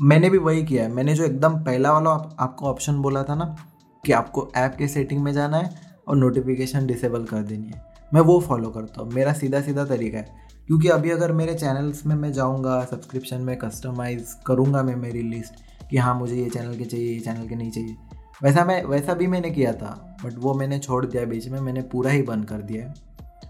[0.00, 3.34] मैंने भी वही किया है। मैंने जो एकदम पहला वाला आप, आपको ऑप्शन बोला था
[3.34, 3.56] ना
[4.04, 5.70] कि आपको ऐप के सेटिंग में जाना है
[6.08, 10.18] और नोटिफिकेशन डिसेबल कर देनी है। मैं वो फॉलो करता हूँ। मेरा सीधा सीधा तरीका
[10.18, 15.22] है। क्योंकि अभी अगर मेरे चैनल्स में मैं जाऊँगा सब्सक्रिप्शन में कस्टमाइज़ करूँगा मैं मेरी
[15.22, 15.54] लिस्ट
[15.90, 17.96] कि हाँ मुझे ये चैनल के चाहिए ये चैनल के नहीं चाहिए।
[18.42, 21.82] वैसा मैं वैसा भी मैंने किया था। बट वो मैंने छोड़ दिया। बीच में मैंने
[21.82, 22.94] पूरा ही बंद कर दिया है।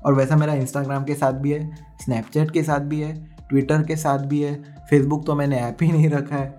[0.04, 3.14] और वैसा मेरा इंस्टाग्राम के साथ भी है स्नैपचैट के साथ भी है
[3.48, 4.54] ट्विटर के साथ भी है
[4.90, 6.58] फेसबुक तो मैंने ऐप ही नहीं रखा है।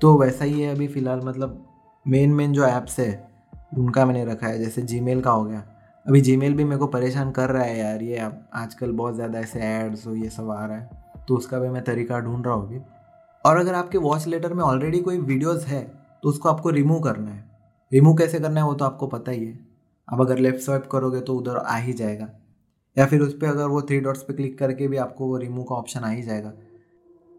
[0.00, 1.64] तो वैसा ही है अभी फ़िलहाल मतलब
[2.06, 3.28] मेन मेन जो ऐप्स है,
[3.78, 5.62] उनका मैंने रखा है, जैसे जी का हो गया।
[6.06, 9.38] अभी जी भी मेरे को परेशान कर रहा है यार, ये अब आजकल बहुत ज़्यादा
[9.38, 12.54] ऐसे एड्स हो ये सब आ रहा है तो उसका भी मैं तरीका ढूंढ रहा
[12.54, 12.80] हूँ अभी।
[13.44, 15.82] और अगर आपके वॉच लेटर में ऑलरेडी कोई वीडियोज़ है
[16.22, 17.44] तो उसको आपको रिमूव करना है।
[17.92, 19.58] रिमूव कैसे करना है वो तो आपको पता ही है।
[20.08, 22.28] अब अगर लेफ़्ट स्वाइप करोगे तो उधर आ ही जाएगा।
[22.96, 25.64] या फिर उस पर अगर वो थ्री डॉट्स पे क्लिक करके भी आपको वो रिमूव
[25.64, 26.52] का ऑप्शन आ ही जाएगा।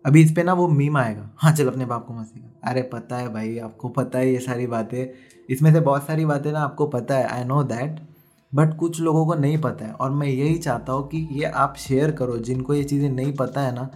[0.06, 3.18] अभी इस पर ना वो मीम आएगा। हाँ चल अपने बाप को मसीगा अरे, पता
[3.18, 5.06] है भाई, आपको पता है ये सारी बातें।
[5.50, 8.00] इसमें से बहुत सारी बातें ना आपको पता है। आई नो दैट
[8.54, 11.76] बट कुछ लोगों को नहीं पता है। और मैं यही चाहता हूँ कि ये आप
[11.78, 13.90] शेयर करो। जिनको ये चीज़ें नहीं पता है ना,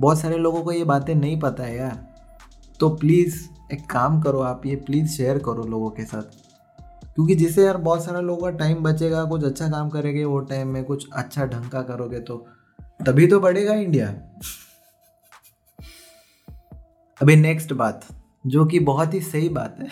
[0.00, 2.06] बहुत सारे लोगों को ये बातें नहीं पता है यार।
[2.80, 3.42] तो प्लीज़
[3.72, 6.49] एक काम करो आप ये प्लीज़ शेयर करो लोगों के साथ।
[7.20, 10.68] क्योंकि जिससे यार बहुत सारा लोगों का टाइम बचेगा, कुछ अच्छा काम करेंगे वो टाइम
[10.68, 12.36] में, कुछ अच्छा ढंग का करोगे तो।
[13.06, 14.08] तभी तो बढ़ेगा इंडिया
[17.20, 18.06] अभी नेक्स्ट बात,
[18.44, 19.88] जो कि बहुत ही सही बात है।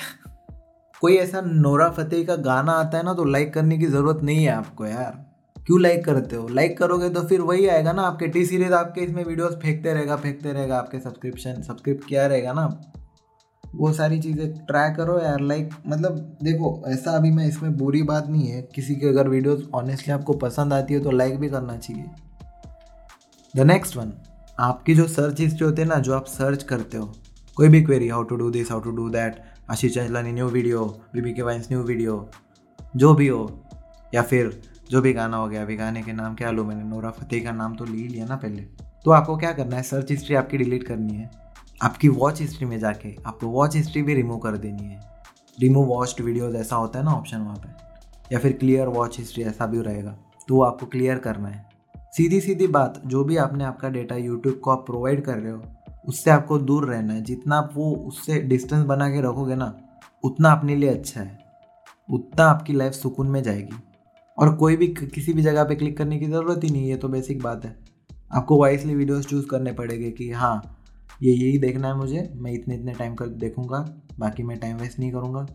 [1.03, 4.45] कोई ऐसा नोरा फतेह का गाना आता है ना तो लाइक करने की ज़रूरत नहीं
[4.45, 5.25] है आपको यार।
[5.57, 6.49] क्यों लाइक करते हो?
[6.49, 10.17] लाइक करोगे तो फिर वही आएगा ना आपके टी सीरीज़ आपके इसमें वीडियोस फेंकते रहेगा
[10.17, 12.69] फेंकते रहेगा, आपके सब्सक्रिप्शन सब्सक्रिप्ट किया रहेगा ना।
[13.75, 18.29] वो सारी चीज़ें ट्राई करो यार लाइक मतलब देखो, ऐसा अभी मैं इसमें बुरी बात
[18.29, 21.77] नहीं है, किसी की अगर वीडियोस ऑनेस्टली आपको पसंद आती है तो लाइक भी करना
[21.77, 22.05] चाहिए।
[23.55, 24.13] द नेक्स्ट वन
[24.61, 27.13] आपकी जो सर्च हिस्ट्री होती है ना, जो आप सर्च करते हो,
[27.57, 30.85] कोई भी query how to do this how to do that Ashish Chanchlani new video
[31.15, 32.29] BB के वाइंस न्यू वीडियो
[32.97, 33.65] जो भी हो,
[34.13, 37.11] या फिर जो भी गाना हो गया, अभी गाने के नाम क्या, लो मैंने नोरा
[37.11, 38.63] फतेह का नाम तो ले लिया ना पहले
[39.05, 41.31] तो आपको क्या करना है सर्च हिस्ट्री आपकी डिलीट करनी है।
[41.83, 45.01] आपकी वॉच हिस्ट्री में जाके आपको वॉच हिस्ट्री भी रिमूव कर देनी है।
[45.61, 47.69] रिमूव वॉच्ड वीडियोज़ ऐसा होता है ना ऑप्शन वहाँ पे।
[48.35, 52.41] या फिर क्लियर वॉच हिस्ट्री ऐसा भी रहेगा। तो वो आपको क्लियर करना है। सीधी
[52.41, 55.63] सीधी बात, जो भी आपने आपका डेटा यूट्यूब को आप प्रोवाइड कर रहे हो,
[56.09, 59.77] उससे आपको दूर रहना है। जितना आप वो उससे डिस्टेंस बना के रखोगे ना,
[60.25, 61.39] उतना अपने लिए अच्छा है।
[62.13, 63.77] उतना आपकी लाइफ सुकून में जाएगी।
[64.39, 67.09] और कोई भी किसी भी जगह पे क्लिक करने की ज़रूरत ही नहीं है तो
[67.09, 67.79] बेसिक बात है।
[68.33, 70.75] आपको वाइसली वीडियोस चूज़ करने पड़ेंगे कि हाँ
[71.21, 73.79] ये यही देखना है मुझे। मैं इतने इतने टाइम कर देखूँगा,
[74.19, 75.47] बाकी मैं टाइम वेस्ट नहीं करूँगा।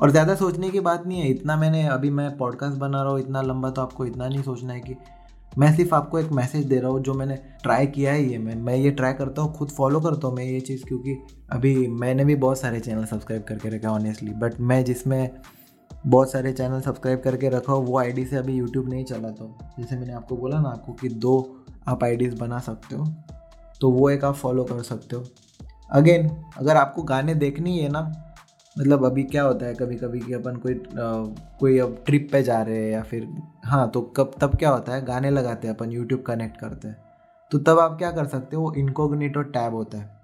[0.00, 3.20] और ज़्यादा सोचने की बात नहीं है, इतना मैंने अभी मैं पॉडकास्ट बना रहा हूँ,
[3.20, 4.96] इतना लंबा तो आपको इतना नहीं सोचना है कि
[5.52, 8.54] मैं सिर्फ़ आपको एक मैसेज दे रहा हूँ, जो मैंने ट्राई किया है ये। मैं
[8.56, 11.16] मैं ये ट्राई करता हूँ, खुद फॉलो करता हूँ मैं ये चीज़, क्योंकि
[11.52, 15.30] अभी मैंने भी बहुत सारे चैनल सब्सक्राइब करके रखे ऑनेस्टली बट मैं जिसमें
[15.90, 19.74] बहुत सारे चैनल सब्सक्राइब करके रखा हो, वो आईडी से अभी यूट्यूब नहीं चलाता हूँ
[19.78, 21.34] जैसे मैंने आपको बोला ना आपको कि दो
[21.88, 23.04] आप आईडीज़ बना सकते हो।
[23.82, 25.24] तो वो एक आप फॉलो कर सकते हो।
[25.90, 28.00] अगेन अगर आपको गाने देखनी है ना
[28.76, 30.78] मतलब अभी क्या होता है कभी कभी कि अपन कोई आ,
[31.60, 33.26] कोई अब ट्रिप पे जा रहे हैं या फिर
[33.64, 36.96] हाँ तो कब तब क्या होता है गाने लगाते हैं अपन यूट्यूब कनेक्ट करते हैं।
[37.52, 40.20] तो तब आप क्या कर सकते हो वो इनकोगनीटो टैब होता है।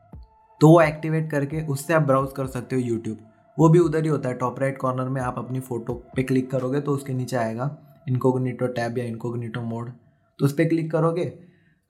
[0.60, 3.18] तो वो एक्टिवेट करके उससे आप ब्राउज कर सकते हो यूट्यूब
[3.58, 6.50] वो भी उधर ही होता है टॉप राइट कॉर्नर में आप अपनी फ़ोटो पे क्लिक
[6.50, 7.76] करोगे तो उसके नीचे आएगा
[8.08, 9.90] इनकोगनीटो टैब या इनकोगनीटो मोड
[10.38, 11.24] तो उस पर क्लिक करोगे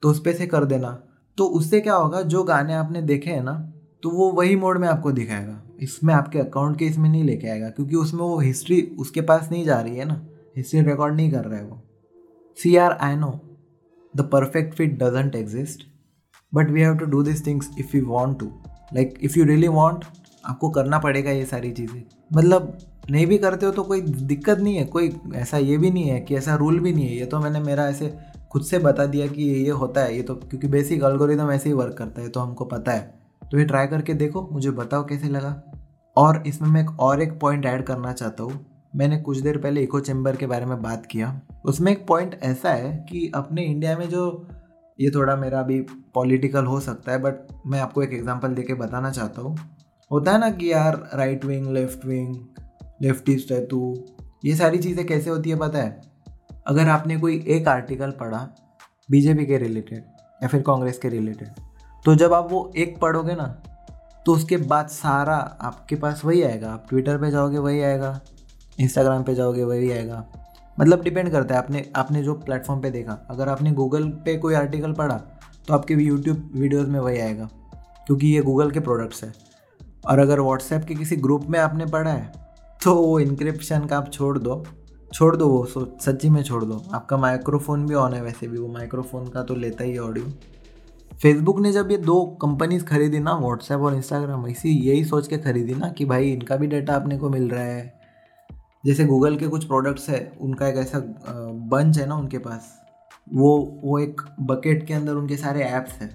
[0.03, 0.97] तो उस पर से कर देना।
[1.39, 3.53] तो उससे क्या होगा, जो गाने आपने देखे हैं ना
[4.03, 7.69] तो वो वही मोड में आपको दिखाएगा। इसमें आपके अकाउंट के इसमें नहीं लेके आएगा,
[7.69, 10.21] क्योंकि उसमें वो हिस्ट्री उसके पास नहीं जा रही है ना।
[10.57, 11.81] हिस्ट्री रिकॉर्ड नहीं कर रहा वो।
[12.57, 13.39] See are I know
[14.13, 15.83] the perfect fit doesn't exist
[16.53, 18.51] but we have to do this things if you want to
[18.93, 20.05] like if you really want
[20.43, 22.77] आपको करना पड़ेगा ये सारी चीज़ें। मतलब
[23.11, 26.19] नहीं भी करते हो तो कोई दिक्कत नहीं है। कोई ऐसा ये भी नहीं है
[26.21, 28.13] कि ऐसा रूल भी नहीं है। ये तो मैंने मेरा ऐसे
[28.51, 31.69] खुद से बता दिया कि ये ये होता है, ये तो क्योंकि बेसिक अल्गोरिदम ऐसे
[31.69, 33.01] ही वर्क करता है तो हमको पता है।
[33.41, 35.61] तो ये ट्राई करके देखो, मुझे बताओ कैसे लगा।
[36.17, 39.81] और इसमें मैं एक और एक पॉइंट ऐड करना चाहता हूँ। मैंने कुछ देर पहले
[39.81, 43.97] इको चैम्बर के बारे में बात किया। उसमें एक पॉइंट ऐसा है कि अपने इंडिया
[43.97, 44.47] में जो,
[44.99, 45.79] ये थोड़ा मेरा अभी
[46.15, 49.55] पॉलिटिकल हो सकता है बट मैं आपको एक एग्जांपल देके बताना चाहता हूँ।
[50.11, 52.35] होता है ना कि यार right wing left wing
[53.01, 53.95] leftist है तू
[54.45, 56.01] ये सारी चीज़ें कैसे होती है पता है?
[56.69, 58.39] अगर आपने कोई एक आर्टिकल पढ़ा
[59.09, 60.03] बीजेपी के रिलेटेड
[60.41, 61.49] या फिर कांग्रेस के रिलेटेड
[62.05, 63.45] तो जब आप वो एक पढ़ोगे ना
[64.25, 68.19] तो उसके बाद सारा आपके पास वही आएगा। आप ट्विटर पे जाओगे, वही आएगा।
[68.79, 70.25] इंस्टाग्राम पे जाओगे, वही आएगा।
[70.77, 74.55] मतलब डिपेंड करता है। आपने आपने जो प्लेटफॉर्म पे देखा, अगर आपने गूगल पे कोई
[74.55, 75.17] आर्टिकल पढ़ा
[75.67, 77.49] तो आपके यूट्यूब वीडियोस में वही आएगा,
[78.07, 79.33] क्योंकि ये गूगल के प्रोडक्ट्स है।
[80.05, 82.31] और अगर व्हाट्सएप के किसी ग्रुप में आपने पढ़ा है
[82.81, 84.63] तो वो इंक्रिप्शन का आप छोड़ दो।
[85.13, 88.57] छोड़ दो, वो सो, सच्ची में छोड़ दो। आपका माइक्रोफोन भी ऑन है वैसे भी,
[88.57, 90.31] वो माइक्रोफोन का तो लेता ही ऑडियो
[91.13, 95.37] फेसबुक ने जब ये दो कंपनीज़ खरीदी ना व्हाट्सएप और इंस्टाग्राम इसी यही सोच के
[95.37, 97.99] खरीदी ना कि भाई इनका भी डाटा अपने को मिल रहा है।
[98.83, 100.99] जैसे गूगल के कुछ प्रोडक्ट्स है, उनका एक ऐसा
[101.69, 102.71] बंच है ना उनके पास,
[103.33, 106.09] वो वो एक बकेट के अंदर उनके सारे ऐप्स हैं।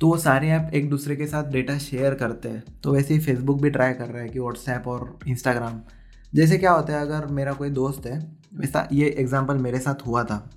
[0.00, 3.20] तो वो सारे ऐप एक दूसरे के साथ डेटा शेयर करते हैं। तो वैसे ही
[3.20, 5.80] फेसबुक भी ट्राई कर रहा है कि व्हाट्सएप और इंस्टाग्राम
[6.32, 8.18] जैसे क्या होता है, अगर मेरा कोई दोस्त है
[8.54, 10.48] वैसा ये एग्ज़ाम्पल मेरे साथ हुआ था।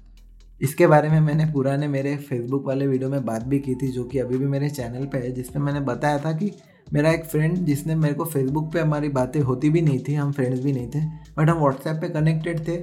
[0.61, 4.03] इसके बारे में मैंने पुराने मेरे फेसबुक वाले वीडियो में बात भी की थी, जो
[4.03, 6.51] कि अभी भी मेरे चैनल पे है, जिसमें मैंने बताया था कि
[6.87, 10.31] मेरा एक फ्रेंड जिसने मेरे को फेसबुक पे हमारी बातें होती भी नहीं थी, हम
[10.31, 10.99] फ्रेंड्स भी नहीं थे
[11.37, 12.77] बट हम व्हाट्सएप पे कनेक्टेड थे।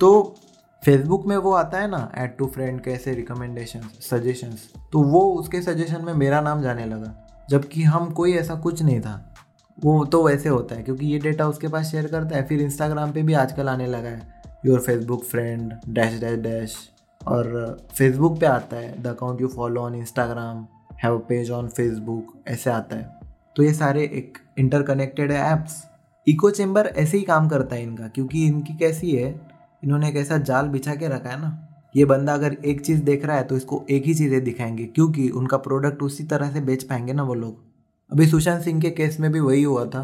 [0.00, 0.34] तो
[0.82, 5.60] फेसबुक में वो आता है ना ऐड टू फ्रेंड कैसे रिकमेंडेशन सजेशंस तो वो उसके
[5.62, 7.14] सजेशन में मेरा नाम जाने लगा,
[7.48, 9.31] जबकि हम कोई ऐसा कुछ नहीं था।
[9.78, 13.12] वो तो वैसे होता है, क्योंकि ये डेटा उसके पास शेयर करता है, फिर इंस्टाग्राम
[13.12, 16.76] पे भी आजकल आने लगा है। Your Facebook friend dash dash dash
[17.20, 20.66] और फेसबुक पे आता है the account you follow on Instagram
[21.02, 23.20] have page on Facebook ऐसे आता है।
[23.56, 25.82] तो ये सारे एक इंटरकनेक्टेड है ऐप्स
[26.26, 29.34] इको चेम्बर ऐसे ही काम करता है इनका, क्योंकि इनकी कैसी है,
[29.82, 31.58] इन्होंने एक ऐसा जाल बिछा के रखा है ना।
[31.94, 35.28] ये बंदा अगर एक चीज़ देख रहा है तो इसको एक ही चीज़ें दिखाएँगे, क्योंकि
[35.30, 37.71] उनका प्रोडक्ट उसी तरह से बेच पाएँगे ना वो लोग।
[38.12, 40.00] अभी सुशांत सिंह के केस में भी वही हुआ था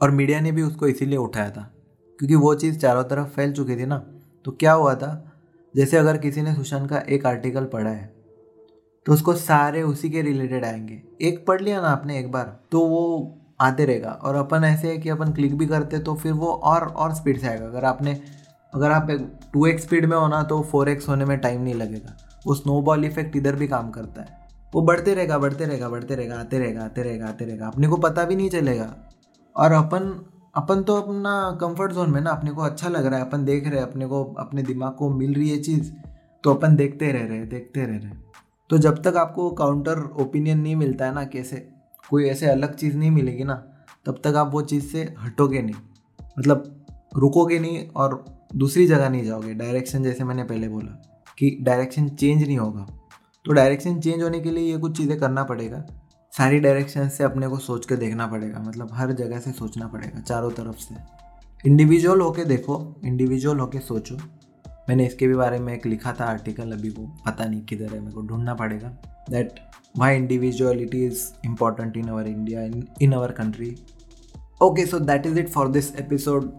[0.00, 1.62] और मीडिया ने भी उसको इसीलिए उठाया था,
[2.18, 3.96] क्योंकि वो चीज़ चारों तरफ़ फैल चुकी थी ना।
[4.44, 5.32] तो क्या हुआ था,
[5.74, 8.14] जैसे अगर किसी ने सुशांत का एक आर्टिकल पढ़ा है
[9.06, 12.80] तो उसको सारे उसी के रिलेटेड आएँगे। एक पढ़ लिया ना आपने एक बार तो
[12.80, 16.46] वो आते रहेगा और अपन ऐसे है कि अपन क्लिक भी करते तो फिर वो
[16.46, 18.20] और और स्पीड से आएगा। अगर आपने,
[18.72, 19.10] अगर आप
[19.52, 23.04] टू एक्स स्पीड में होना तो फोर एक्स होने में टाइम नहीं लगेगा। वो स्नोबॉल
[23.04, 24.44] इफ़ेक्ट इधर भी काम करता है।
[24.76, 27.96] वो बढ़ते रहेगा बढ़ते रहेगा बढ़ते रहेगा, आते रहेगा आते रहेगा आते रहेगा। अपने को
[27.96, 28.94] पता भी नहीं चलेगा।
[29.56, 33.26] और अपन अपन तो अपना कंफर्ट जोन में ना अपने को अच्छा लग रहा है,
[33.26, 35.92] अपन देख रहे हैं, अपने को, अपने दिमाग को मिल रही है चीज़
[36.44, 38.12] तो अपन देखते रह रहे देखते रह रहे
[38.70, 41.56] तो जब तक आपको काउंटर ओपिनियन नहीं मिलता है ना कैसे,
[42.10, 43.54] कोई ऐसे अलग चीज़ नहीं मिलेगी ना,
[44.06, 45.74] तब तक आप वो चीज़ से हटोगे नहीं।
[46.38, 46.86] मतलब
[47.16, 48.24] रुकोगे नहीं और
[48.56, 50.92] दूसरी जगह नहीं जाओगे। डायरेक्शन जैसे मैंने पहले बोला
[51.38, 52.86] कि डायरेक्शन चेंज नहीं होगा।
[53.46, 55.84] तो डायरेक्शन चेंज होने के लिए ये कुछ चीज़ें करना पड़ेगा।
[56.32, 60.20] सारी डायरेक्शन से अपने को सोच के देखना पड़ेगा मतलब हर जगह से सोचना पड़ेगा,
[60.20, 60.94] चारों तरफ़ से।
[61.64, 64.16] इंडिविजुअल होके देखो इंडिविजुअल होके सोचो।
[64.88, 68.00] मैंने इसके भी बारे में एक लिखा था आर्टिकल अभी वो, पता नहीं किधर है,
[68.00, 68.88] मेरे को ढूंढना पड़ेगा।
[69.30, 69.60] That
[69.98, 72.62] why individuality is important in our India
[73.00, 73.74] in our country
[74.60, 76.52] okay so that is it for this episode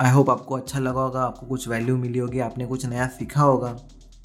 [0.00, 3.42] I hope आपको अच्छा लगा होगा, आपको कुछ वैल्यू मिली होगी, आपने कुछ नया सीखा
[3.42, 3.76] होगा।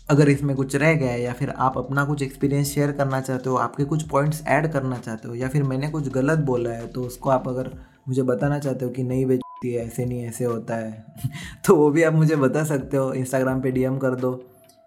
[0.10, 3.50] अगर इसमें कुछ रह गया है या फिर आप अपना कुछ एक्सपीरियंस शेयर करना चाहते
[3.50, 6.88] हो, आपके कुछ पॉइंट्स ऐड करना चाहते हो, या फिर मैंने कुछ गलत बोला है
[6.88, 7.72] तो उसको आप अगर
[8.08, 11.06] मुझे बताना चाहते हो कि नहीं बेचती है ऐसे नहीं, ऐसे होता है
[11.65, 14.41] तो वो भी आप मुझे बता सकते हो इंस्टाग्राम पे डीएम कर दो,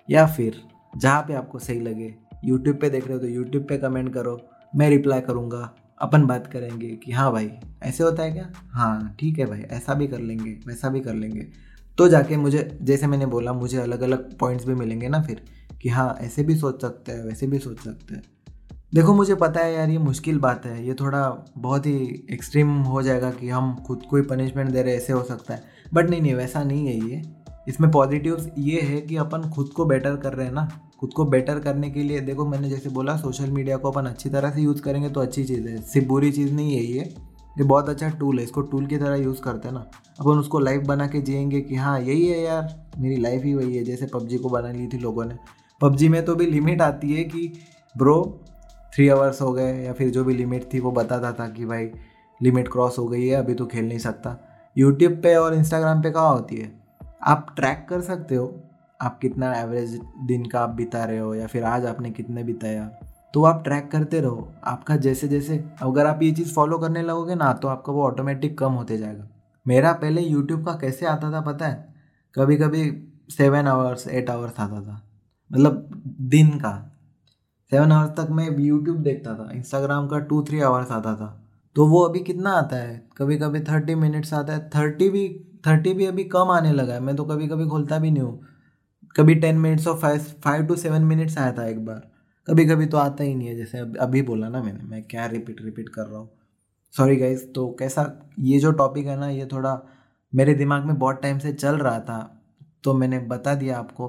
[0.09, 0.61] या फिर
[0.93, 4.41] जहाँ पे आपको सही लगे यूट्यूब पे देख रहे हो तो यूट्यूब पे कमेंट करो,
[4.73, 7.51] मैं रिप्लाई करूँगा, अपन बात करेंगे कि हाँ भाई,
[7.83, 8.51] ऐसे होता है क्या?
[8.71, 11.47] हाँ ठीक है भाई, ऐसा भी कर लेंगे, वैसा भी कर लेंगे।
[11.99, 15.43] तो जाके मुझे, जैसे मैंने बोला, मुझे अलग अलग पॉइंट्स भी मिलेंगे ना फिर,
[15.83, 18.23] कि हाँ ऐसे भी सोच सकते हैं, वैसे भी सोच सकते हैं।
[18.95, 23.03] देखो, मुझे पता है यार, ये मुश्किल बात है, ये थोड़ा बहुत ही एक्सट्रीम हो
[23.03, 25.63] जाएगा कि हम खुद को ही पनिशमेंट दे रहे ऐसे हो सकता है।
[25.95, 27.23] बट नहीं नहीं, वैसा नहीं है ये।
[27.69, 31.25] इसमें पॉजिटिव ये है कि अपन खुद को बेटर कर रहे हैं ना। खुद को
[31.25, 34.61] बेटर करने के लिए, देखो, मैंने जैसे बोला सोशल मीडिया को अपन अच्छी तरह से
[34.61, 37.15] यूज़ करेंगे तो अच्छी चीज़ है। सिर्फ़ बुरी चीज़ नहीं है ये।
[37.59, 39.81] ये बहुत अच्छा टूल है, इसको टूल की तरह यूज़ करते हैं ना।
[40.21, 43.77] अपन उसको लाइफ बना के जिएँगे कि हाँ यही है यार, मेरी लाइफ ही वही
[43.77, 45.37] है, जैसे पबजी को बना ली थी लोगों ने।
[45.81, 47.53] पबजी में तो भी लिमिट आती है कि
[47.97, 48.41] ब्रो
[48.95, 51.91] थ्री आवर्स हो गए, या फिर जो भी लिमिट थी वो बताता था कि भाई
[52.43, 54.37] लिमिट क्रॉस हो गई है, अभी तो खेल नहीं सकता।
[54.79, 56.73] यूट्यूब पे और इंस्टाग्राम पे कहाँ होती है?
[57.23, 58.63] आप ट्रैक कर सकते हो,
[59.01, 62.91] आप कितना एवरेज दिन का आप बिता रहे हो, या फिर आज आपने कितने बिताया।
[63.35, 67.35] तो आप ट्रैक करते रहो। आपका जैसे जैसे अगर आप ये चीज़ फॉलो करने लगोगे
[67.35, 69.29] ना तो आपका वो ऑटोमेटिक कम होते जाएगा।
[69.67, 71.95] मेरा पहले यूट्यूब का कैसे आता था पता है?
[72.35, 72.91] कभी कभी
[73.31, 75.01] सेवन आवर्स एट आवर्स आता था।
[75.51, 76.73] मतलब दिन का।
[77.73, 81.37] सेवन आवर्स तक मैं यूट्यूब देखता था। इंस्टाग्राम का टू थ्री आवर्स आता था।
[81.77, 83.09] तो वो अभी कितना आता है?
[83.17, 85.29] कभी कभी थर्टी मिनट्स आता है। थर्टी भी
[85.67, 88.41] थर्टी भी अभी कम आने लगा है। मैं तो कभी कभी खोलता भी नहीं हूँ।
[89.17, 92.10] कभी टेन मिनट्स और five five to seven minutes आया था एक बार।
[92.51, 95.61] कभी कभी तो आता ही नहीं है, जैसे अभी बोला ना मैंने, मैं क्या रिपीट
[95.63, 96.31] रिपीट कर रहा हूँ।
[96.95, 98.03] सॉरी गाइज़ तो कैसा,
[98.41, 99.81] ये जो टॉपिक है ना, ये थोड़ा
[100.33, 102.19] मेरे दिमाग में बहुत टाइम से चल रहा था
[102.85, 104.09] तो मैंने बता दिया आपको।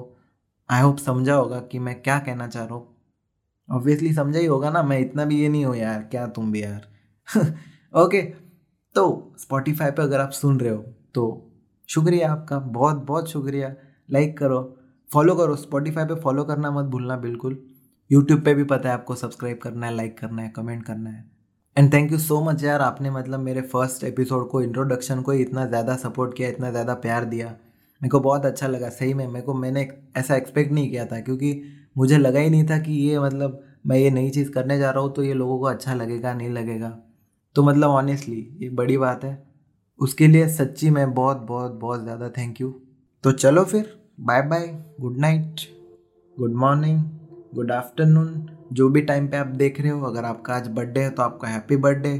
[0.70, 2.88] आई होप समझा होगा कि मैं क्या कहना चाह रहा हूँ।
[3.68, 6.62] ऑब्वियसली समझा ही होगा ना, मैं इतना भी ये नहीं हूँ यार, क्या तुम भी
[6.62, 6.88] यार।
[7.94, 8.22] ओके
[8.96, 10.82] तो स्पॉटिफाई पे अगर आप सुन रहे हो
[11.14, 11.24] तो
[11.88, 13.74] शुक्रिया आपका बहुत बहुत शुक्रिया।
[14.10, 14.60] लाइक करो
[15.10, 17.58] फॉलो करो स्पॉटिफाई पे फॉलो करना मत भूलना, बिल्कुल।
[18.12, 21.24] यूट्यूब पे भी पता है आपको सब्सक्राइब करना है लाइक करना है कमेंट करना है।
[21.76, 25.64] And thank you so much यार, आपने मतलब मेरे फ़र्स्ट एपिसोड को इंट्रोडक्शन को इतना
[25.66, 29.44] ज़्यादा सपोर्ट किया, इतना ज़्यादा प्यार दिया। मेरे को बहुत अच्छा लगा, सही में मेरे
[29.44, 31.62] को, मैंने ऐसा एक्सपेक्ट नहीं किया था, क्योंकि
[31.96, 35.02] मुझे लगा ही नहीं था कि ये मतलब मैं ये नई चीज़ करने जा रहा
[35.02, 36.90] हूँ तो ये लोगों को अच्छा लगेगा, नहीं लगेगा।
[37.56, 39.42] तो मतलब ऑनेस्टली ये बड़ी बात है।
[40.00, 42.70] उसके लिए सच्ची मैं बहुत बहुत बहुत ज़्यादा थैंक यू
[43.24, 44.66] तो चलो फिर bye bye
[45.00, 45.60] good night
[46.36, 47.00] good morning
[47.52, 48.48] good afternoon.
[48.72, 51.48] जो भी टाइम पे आप देख रहे हो, अगर आपका आज बर्थडे है तो आपका
[51.48, 52.18] हैप्पी बर्थडे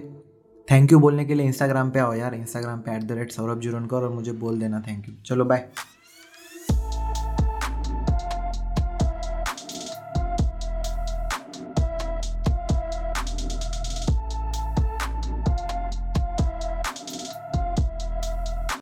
[0.68, 3.60] थैंक यू बोलने के लिए इंस्टाग्राम पे आओ यार। इंस्टाग्राम पे at the rate Saurabh
[3.60, 5.68] Jurankar और मुझे बोल देना। थैंक यू चलो बाय